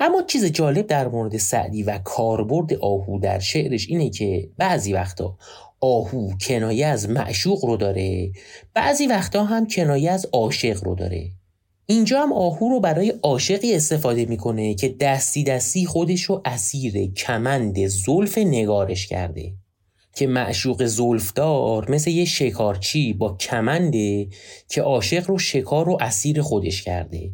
[0.00, 5.36] اما چیز جالب در مورد سعدی و کاربرد آهو در شعرش اینه که بعضی وقتا
[5.80, 8.32] آهو کنایه از معشوق رو داره
[8.74, 11.30] بعضی وقتا هم کنایه از عاشق رو داره.
[11.90, 17.86] اینجا هم آهو رو برای عاشقی استفاده می‌کنه که دستی دستی خودش رو اسیر کمند
[17.86, 19.52] زلف نگارش کرده.
[20.14, 24.28] که معشوق زلفدار مثل یه شکارچی با کمنده
[24.68, 27.30] که عاشق رو شکار رو اسیر خودش کرده.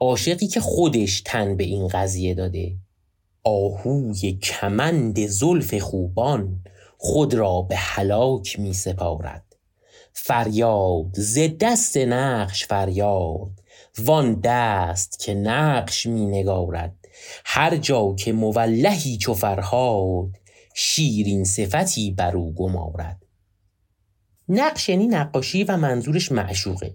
[0.00, 2.76] عاشقی که خودش تن به این قضیه داده.
[3.44, 6.60] آهوی کمند زلف خوبان
[6.98, 9.44] خود را به هلاک می سپارد
[10.12, 13.63] فریاد ز دست نقش فریاد.
[13.98, 16.94] وان دست که نقش می نگارد.
[17.44, 20.30] هر جا که مولهی چو فرهاد
[20.74, 23.24] شیرین صفتی بر او گمارد.
[24.48, 26.94] نقش یعنی نقاشی و منظورش معشوقه.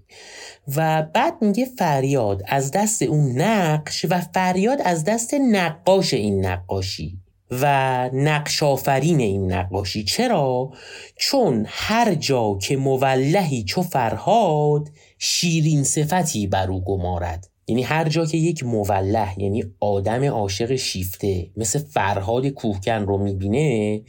[0.75, 7.19] و بعد میگه فریاد از دست اون نقش و فریاد از دست نقاش این نقاشی
[7.51, 7.65] و
[8.13, 10.03] نقش آفرین این نقاشی.
[10.03, 10.71] چرا؟
[11.15, 17.49] چون هر جا که مولهی چو فرهاد شیرین صفتی بر او گمارد.
[17.67, 24.01] یعنی هر جا که یک مولح یعنی آدم عاشق شیفته مثل فرهاد کوهکن رو می‌بینه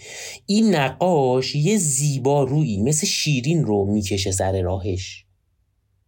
[0.46, 5.25] این نقاش یه زیبا روی مثل شیرین رو می‌کشه سر راهش.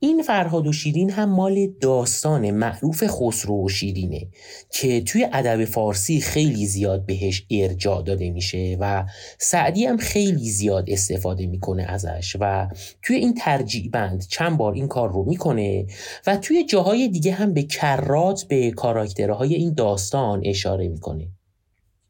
[0.05, 4.29] این فرهاد و شیرین هم مال داستان معروف خسرو و شیرینه
[4.71, 9.05] که توی ادب فارسی خیلی زیاد بهش ارجاع داده میشه و
[9.39, 12.69] سعدی هم خیلی زیاد استفاده می‌کنه ازش و
[13.03, 15.87] توی این ترجیع بند چند بار این کار رو می‌کنه
[16.27, 21.29] و توی جاهای دیگه هم به کرات به کاراکترهای این داستان اشاره می‌کنه.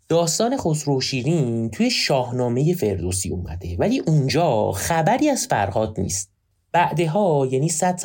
[0.08, 6.31] داستان خسرو شیرین توی شاهنامه فردوسی اومده ولی اونجا خبری از فرهاد نیست.
[6.72, 7.96] بعدها یعنی 100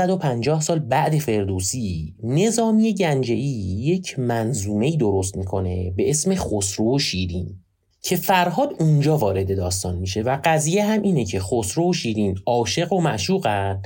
[0.61, 7.59] سال بعد فردوسی نظامی گنجهی یک منظومه درست می‌کنه به اسم خسرو شیرین
[8.01, 12.93] که فرهاد اونجا وارد داستان میشه و قضیه هم اینه که خسرو و شیرین عاشق
[12.93, 13.81] و معشوقن.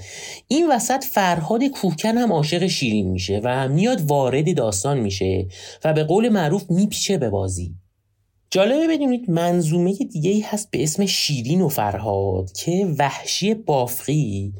[0.48, 5.48] این وسط فرهاد کوهکن هم عاشق شیرین میشه و میاد وارد داستان میشه
[5.84, 7.76] و به قول معروف میپیچه به بازی.
[8.54, 14.54] جالبه بدونید منظومه دیگه ای هست به اسم شیرین و فرهاد که وحشی بافقی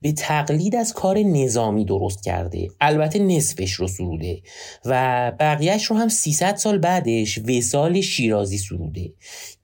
[0.00, 2.68] به تقلید از کار نظامی درست کرده.
[2.80, 4.42] البته نصفش رو سروده
[4.84, 9.12] و بقیهش رو هم 300 سال بعدش وسال شیرازی سروده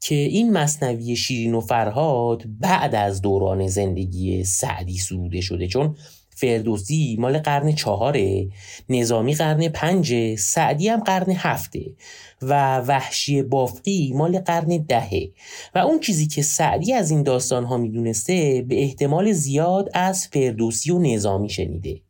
[0.01, 5.66] که این مصنوی شیرین و فرهاد بعد از دوران زندگی سعدی سروده شده.
[5.66, 5.97] چون
[6.42, 8.48] فردوسی مال قرن چهاره
[8.88, 11.94] نظامی قرن پنجه سعدی هم قرن هفته
[12.42, 15.31] و وحشی بافقی مال قرن دهه.
[15.74, 20.90] و اون چیزی که سعدی از این داستان ها می‌دونسته به احتمال زیاد از فردوسی
[20.90, 22.00] و نظامی شنیده.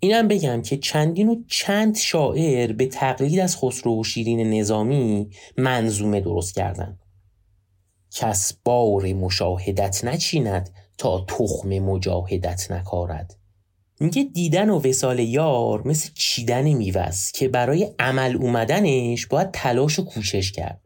[0.00, 6.20] اینم بگم که چندین و چند شاعر به تقلید از خسرو و شیرین نظامی منظومه
[6.20, 6.98] درست کردن.
[8.10, 13.36] کس بار مشاهدت نچیند تا تخم مجاهدت نکارد.
[14.00, 20.04] میگه دیدن و وسال یار مثل چیدن میوست که برای عمل اومدنش باید تلاش و
[20.04, 20.80] کوشش کرد.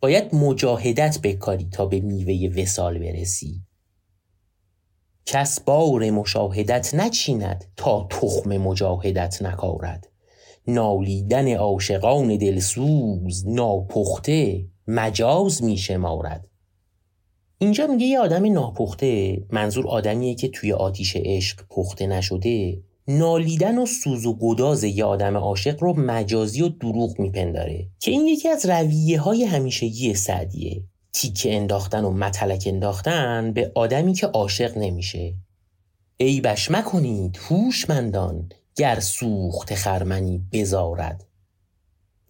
[0.00, 3.62] باید مجاهدت بکاری تا به میوه وسال برسی.
[5.26, 10.06] کس بار مشاهدت نچیند تا تخم مجاهدت نکارد.
[10.66, 16.49] نالیدن عاشقان دلسوز ناپخته مجاز میشمارد.
[17.62, 23.86] اینجا میگه یه آدم ناپخته منظور آدمیه که توی آتیش عشق پخته نشده نالیدن و
[23.86, 28.66] سوز و گداز یه آدم عاشق رو مجازی و دروغ میپنداره که این یکی از
[28.66, 30.82] رویه های همیشگی سعدیه.
[31.12, 35.34] تیکه انداختن و متلک انداختن به آدمی که عاشق نمیشه.
[36.16, 41.26] ای بش مکنید هوشمندان گر سوخت خرمنی بزارد.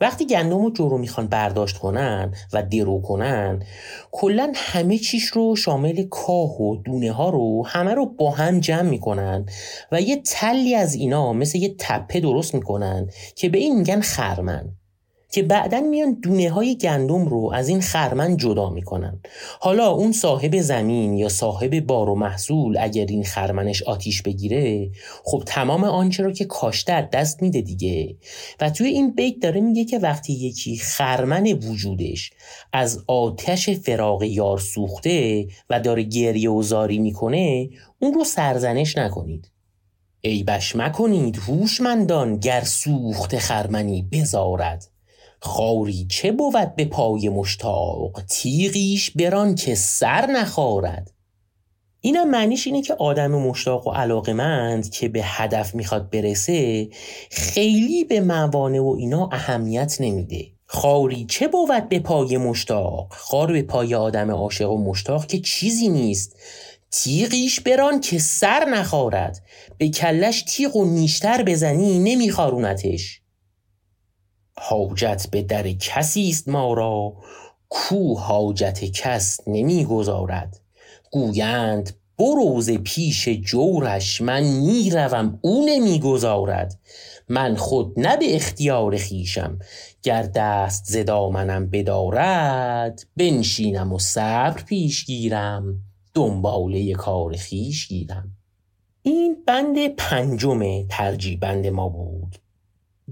[0.01, 3.63] وقتی گندم و جو رو می‌خوان برداشت کنن و درو کنن
[4.11, 8.83] کلا همه چیش رو شامل کاه و دونه ها رو همه رو با هم جمع
[8.83, 9.47] می‌کنن
[9.93, 14.80] و یه تلی از اینا مثل یه تپه درست می‌کنن که به این میگن خرمن.
[15.31, 19.21] که بعدا میان دونه های گندم رو از این خرمن جدا می‌کنن.
[19.61, 24.91] حالا اون صاحب زمین یا صاحب بار و محصول اگر این خرمنش آتیش بگیره
[25.25, 28.17] خب تمام آنچه رو که کاشته دست میده دیگه.
[28.61, 32.31] و توی این بیت داره میگه که وقتی یکی خرمن وجودش
[32.73, 39.51] از آتش فراغ یار سوخته و داره گریه و زاری می‌کنه اون رو سرزنش نکنید.
[40.21, 44.90] ای بش مکنید هوشمندان گر سوخت خرمنی بزارد.
[45.43, 51.11] خاری چه بود به پای مشتاق؟ تیغیش بران که سر نخارد.
[52.01, 56.89] اینم معنیش اینه که آدم مشتاق و علاقمند که به هدف می‌خواد برسه
[57.31, 60.47] خیلی به موانع و اینا اهمیت نمیده.
[60.67, 65.89] خاری چه بود به پای مشتاق؟ خار به پای آدم عاشق و مشتاق که چیزی
[65.89, 66.37] نیست.
[66.91, 69.43] تیغیش بران که سر نخارد.
[69.79, 73.20] به کلش تیغ و نیشتر بزنی نمیخارونتش
[74.63, 77.13] حاجت به در کسی است ما را
[77.69, 80.61] کو حاجت کس نمی‌گذارد
[81.11, 86.79] گویند بروز پیش جورش من می‌روم او نمی‌گذارد
[87.29, 89.59] من خود نه به اختیار خیشم
[90.03, 95.79] گر دست ز دامنم بدارد بنشینم و صبر پیش گیرم
[96.15, 98.31] دنباله کار خیش گیرم.
[99.03, 102.20] این بند پنجم ترجیح بند ما بود.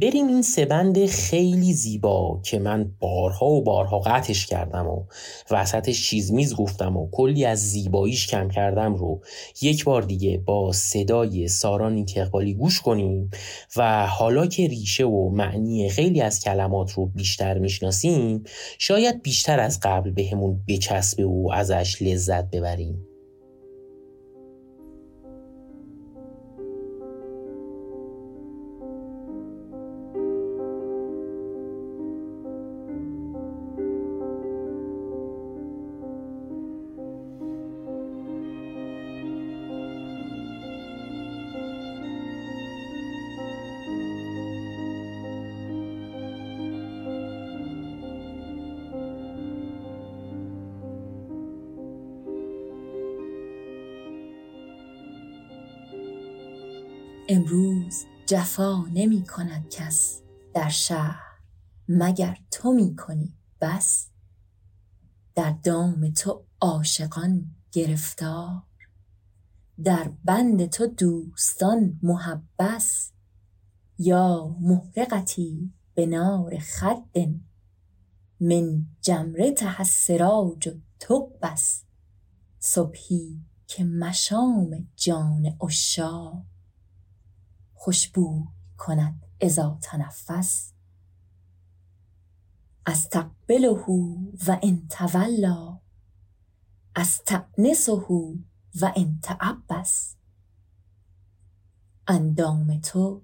[0.03, 5.05] بریم این سه بند خیلی زیبا که من بارها و بارها قطعش کردم و
[5.51, 9.20] وسطش چیز میز گفتم و کلی از زیباییش کم کردم رو
[9.62, 13.30] یک بار دیگه با صدای ساران اینتقبالی گوش کنیم
[13.76, 18.42] و حالا که ریشه و معنی خیلی از کلمات رو بیشتر می‌شناسیم
[18.78, 23.08] شاید بیشتر از قبل بهمون بچسبه و ازش لذت ببریم.
[58.31, 60.22] جفا نمی کند کس
[60.55, 61.39] در شهر
[61.89, 64.09] مگر تو می کنی بس؟
[65.35, 68.62] در دام تو عاشقان گرفتار
[69.85, 73.12] در بند تو دوستان محبس.
[73.99, 77.18] یا محرقتی به نار خد
[78.41, 81.85] من جمرتها السراج تقبس
[82.59, 86.45] صبحی که مشام جان عشاق.
[87.89, 88.47] خوشبو
[88.78, 90.72] کند اذا تنفس.
[92.86, 93.84] استقبله
[94.47, 95.80] و ان تولا.
[96.97, 97.93] استأنسه
[98.80, 100.16] و ان تعبس
[102.09, 103.22] اندام تو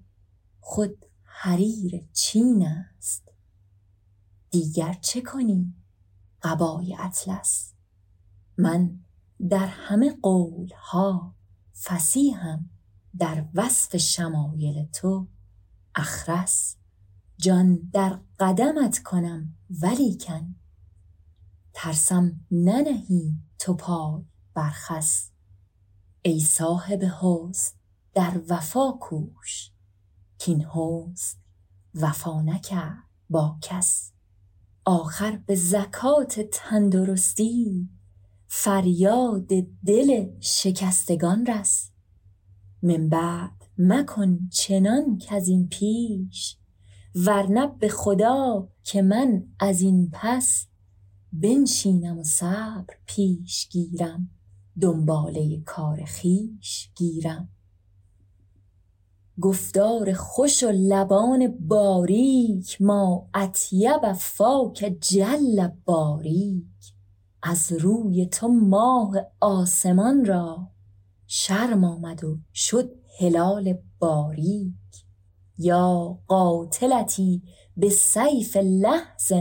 [0.59, 3.31] خود حریر چین است.
[4.51, 5.73] دیگر چه کنی
[6.41, 7.73] قبای اطلس؟
[8.57, 8.99] من
[9.49, 11.35] در همه قولها
[11.83, 12.74] فصیحم.
[13.19, 15.27] در وصف شمایل تو
[15.95, 16.75] اخرس.
[17.37, 20.55] جان در قدمت کنم ولیکن.
[21.73, 25.29] ترسم ننهی تو پای بر خس
[26.21, 27.75] ای صاحب حسن
[28.13, 29.71] در وفا کوش.
[30.37, 31.37] کین حسن
[31.95, 34.11] وفا نکرد با کس.
[34.85, 37.89] آخر به زکات تندرستی.
[38.47, 39.47] فریاد
[39.85, 41.91] دل شکستگان رس.
[42.85, 45.17] من بعد مکن چنان
[45.47, 46.57] این پیش
[47.15, 50.67] ورنه به خدا که من از این پس
[51.33, 54.29] بنشینم و صبر پیش گیرم
[54.81, 57.49] دنباله کار خویش گیرم.
[59.41, 66.93] گفتار خوش و لبان باریک ما اطیب فاک جل باریک.
[67.43, 70.74] از روی تو ماه آسمان را
[71.37, 75.05] شرم آمد و شد هلال باریک.
[75.57, 77.43] یا قاتلتی
[77.77, 79.33] به سیف لحظ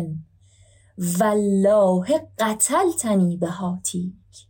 [0.99, 4.49] والله قتلتنی به هاتیک.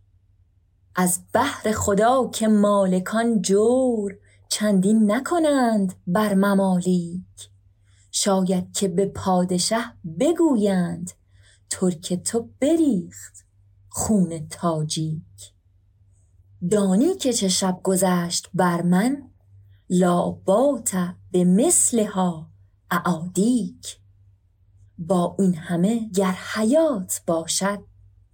[0.95, 4.17] از بهر خدا که مالکان جور
[4.49, 7.49] چندین نکنند بر ممالیک.
[8.11, 9.77] شاید که به پادشه
[10.19, 11.11] بگویند
[11.69, 13.45] ترک تو بریخت
[13.89, 15.54] خون تاجیک.
[16.71, 19.29] دانی که چه شب گذشت بر من؟
[19.89, 20.95] لابات
[21.31, 22.49] به مثلها
[22.91, 23.99] اعادیک.
[24.97, 27.83] با این همه گر حیات باشد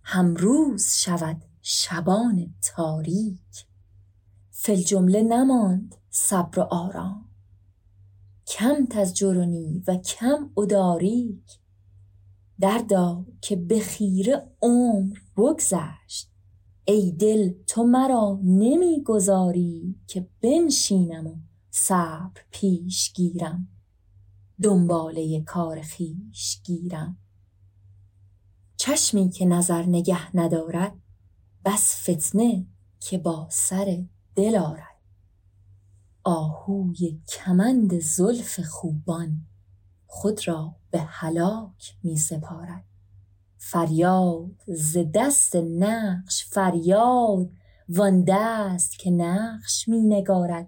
[0.03, 3.65] هم روز شود شبان تاریک.
[4.51, 7.25] فل جمله نماند صبر و آرام.
[8.47, 11.59] کم تزجرنی و کم اداریک.
[12.59, 16.30] دردا که به خیره عمر بگذشت.
[16.85, 21.35] ای دل تو مرا نمی‌گذاری که بنشینم و
[21.71, 23.67] صبر پیش گیرم.
[24.61, 27.17] دنباله کار خویش گیرم.
[28.77, 30.93] چشمی که نظر نگه ندارد
[31.65, 32.65] بس فتنه
[32.99, 34.03] که با سر
[34.35, 35.01] دل آرد.
[36.23, 39.45] آهوی کمند زلف خوبان
[40.07, 42.90] خود را به هلاک می سپارد
[43.63, 47.49] فریاد ز دست نقش فریاد
[47.89, 50.67] وان دست که نقش می نگارد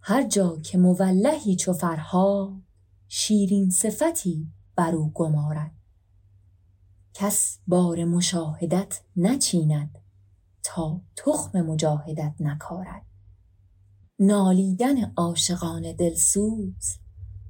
[0.00, 2.60] هر جا که مولهی چو فرها
[3.08, 5.70] شیرین صفتی بر او گمارد.
[7.14, 9.98] کس بار مشاهدت نچیند
[10.62, 13.06] تا تخم مجاهدت نکارد.
[14.18, 16.98] نالیدن عاشقان دلسوز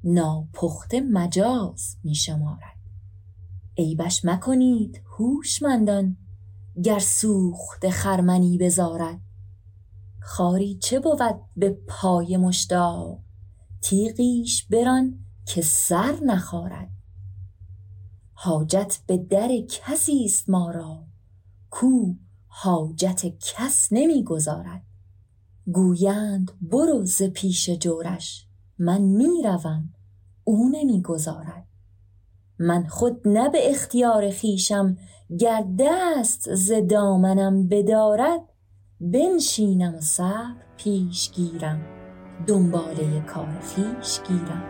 [0.05, 2.82] ناپخته مجاز می شمارد
[3.79, 6.17] عیبش مکنید هوشمندان
[6.83, 9.21] گر سوخته خرمنی بزارد.
[10.21, 13.19] خاری چه بود به پای مشتاق
[13.81, 16.89] تیغیش بران که سر نخارد.
[18.33, 21.05] حاجت به در کسی است ما را
[21.71, 22.15] کو
[22.47, 24.83] حاجت کس نمیگزارد
[25.67, 28.47] گویند برو ز پیش جورش
[28.79, 29.95] من می‌روم
[30.45, 31.67] او نمی‌گذارد
[32.63, 34.97] من خود نه به اختیار خویشم
[35.39, 38.41] گر دست ز دامنم بدارد
[39.01, 41.81] بنشینم و صبر پیش گیرم.
[42.47, 44.63] دنباله کار خویش گیرم.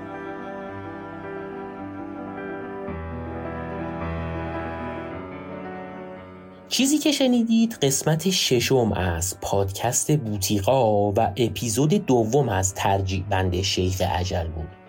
[6.68, 14.01] چیزی که شنیدید قسمت ششم از پادکست بوتیقا و اپیزود دوم از ترجیح بند شیخ
[14.01, 14.82] عجل بود.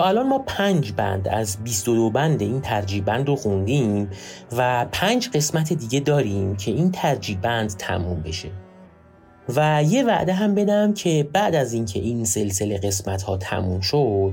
[0.00, 4.10] الان ما پنج بند از 22 بند این ترجیح بند رو خوندیم
[4.56, 8.65] و پنج قسمت دیگه داریم که این ترجیح بند تموم بشه.
[9.48, 14.32] و یه وعده هم بدم که بعد از اینکه این سلسله قسمت ها تموم شد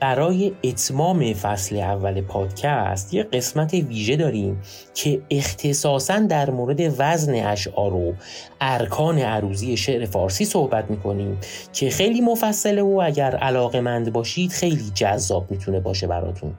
[0.00, 4.62] برای اتمام فصل اول پادکست یه قسمت ویژه داریم
[4.94, 8.14] که اختصاصا در مورد وزن اشعار و
[8.60, 11.38] ارکان عروضی شعر فارسی صحبت می‌کنیم
[11.72, 16.54] که خیلی مفصله و اگر علاقه مند باشید خیلی جذاب می‌تونه باشه براتون.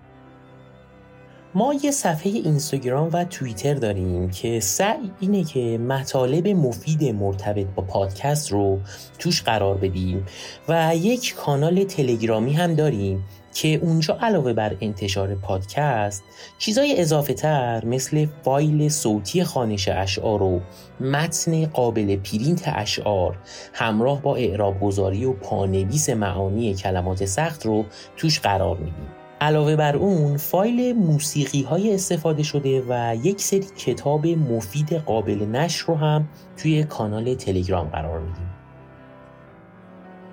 [1.55, 7.83] ما یه صفحه اینستاگرام و توییتر داریم که سعی اینه که مطالب مفید مرتبط با
[7.83, 8.79] پادکست رو
[9.19, 10.25] توش قرار بدیم
[10.69, 13.23] و یک کانال تلگرامی هم داریم
[13.53, 16.23] که اونجا علاوه بر انتشار پادکست
[16.57, 20.61] چیزای اضافه تر مثل فایل صوتی خانش اشعار و
[20.99, 23.37] متن قابل پرینت اشعار
[23.73, 27.85] همراه با اعراب گذاری و پانویس معانی کلمات سخت رو
[28.17, 29.22] توش قرار میدیم.
[29.43, 35.85] علاوه بر اون فایل موسیقی های استفاده شده و یک سری کتاب مفید قابل نشر
[35.87, 36.27] رو هم
[36.57, 38.49] توی کانال تلگرام قرار میدیم.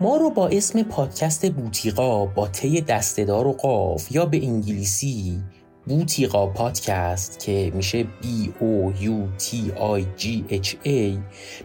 [0.01, 5.39] ما رو با اسم پادکست بوتیقا با طی دستهدار و قاف یا به انگلیسی
[5.87, 8.27] بوتیقا پادکست که میشه B
[8.61, 11.19] O U T I G H A.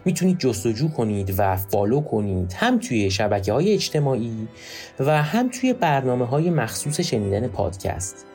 [0.04, 4.48] می‌تونید جستجو کنید و فالو کنید هم توی شبکه های اجتماعی
[5.00, 8.26] و هم توی برنامه های مخصوص شنیدن پادکست.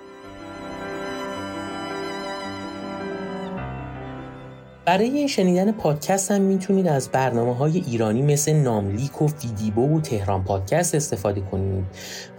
[4.92, 10.44] برای شنیدن پادکست هم می‌تونید از برنامه های ایرانی مثل ناملیک و فیدیبو و تهران
[10.44, 11.86] پادکست استفاده کنید.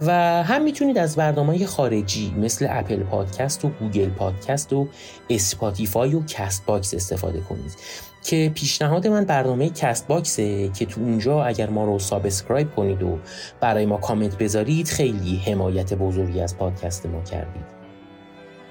[0.01, 0.11] و
[0.43, 4.87] هم می‌تونید از برنامه های خارجی مثل Apple Podcast و Google Podcast و
[5.29, 7.71] Spotify و Castbox استفاده کنید.
[8.23, 13.19] که پیشنهاد من برنامه Castbox ه که تو اونجا اگر ما رو subscribe کنید و
[13.59, 17.72] برای ما کامنت بذارید خیلی حمایت بزرگی از پادکست ما کردید.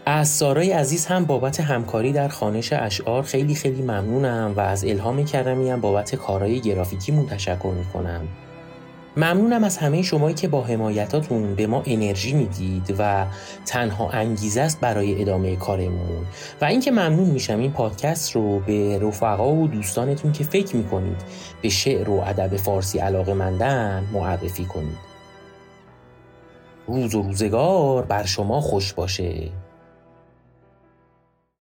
[0.07, 5.25] از سارای عزیز هم بابت همکاری در خانش اشعار خیلی خیلی ممنونم و از الهام
[5.25, 8.29] کرمی هم بابت کارهای گرافیکیمون تشکر می‌کنم.
[9.17, 13.27] ممنونم از همه شمایی که با حمایتاتون به ما انرژی می‌دید و
[13.67, 16.27] تنها انگیزه است برای ادامه کارمون.
[16.61, 21.23] و اینکه ممنون میشم این پادکست رو به رفقا و دوستانتون که فکر می‌کنید
[21.63, 25.13] به شعر و ادب فارسی علاقه مندن معرفی کنید.
[26.87, 29.51] روز و روزگار بر شما خوش باشه.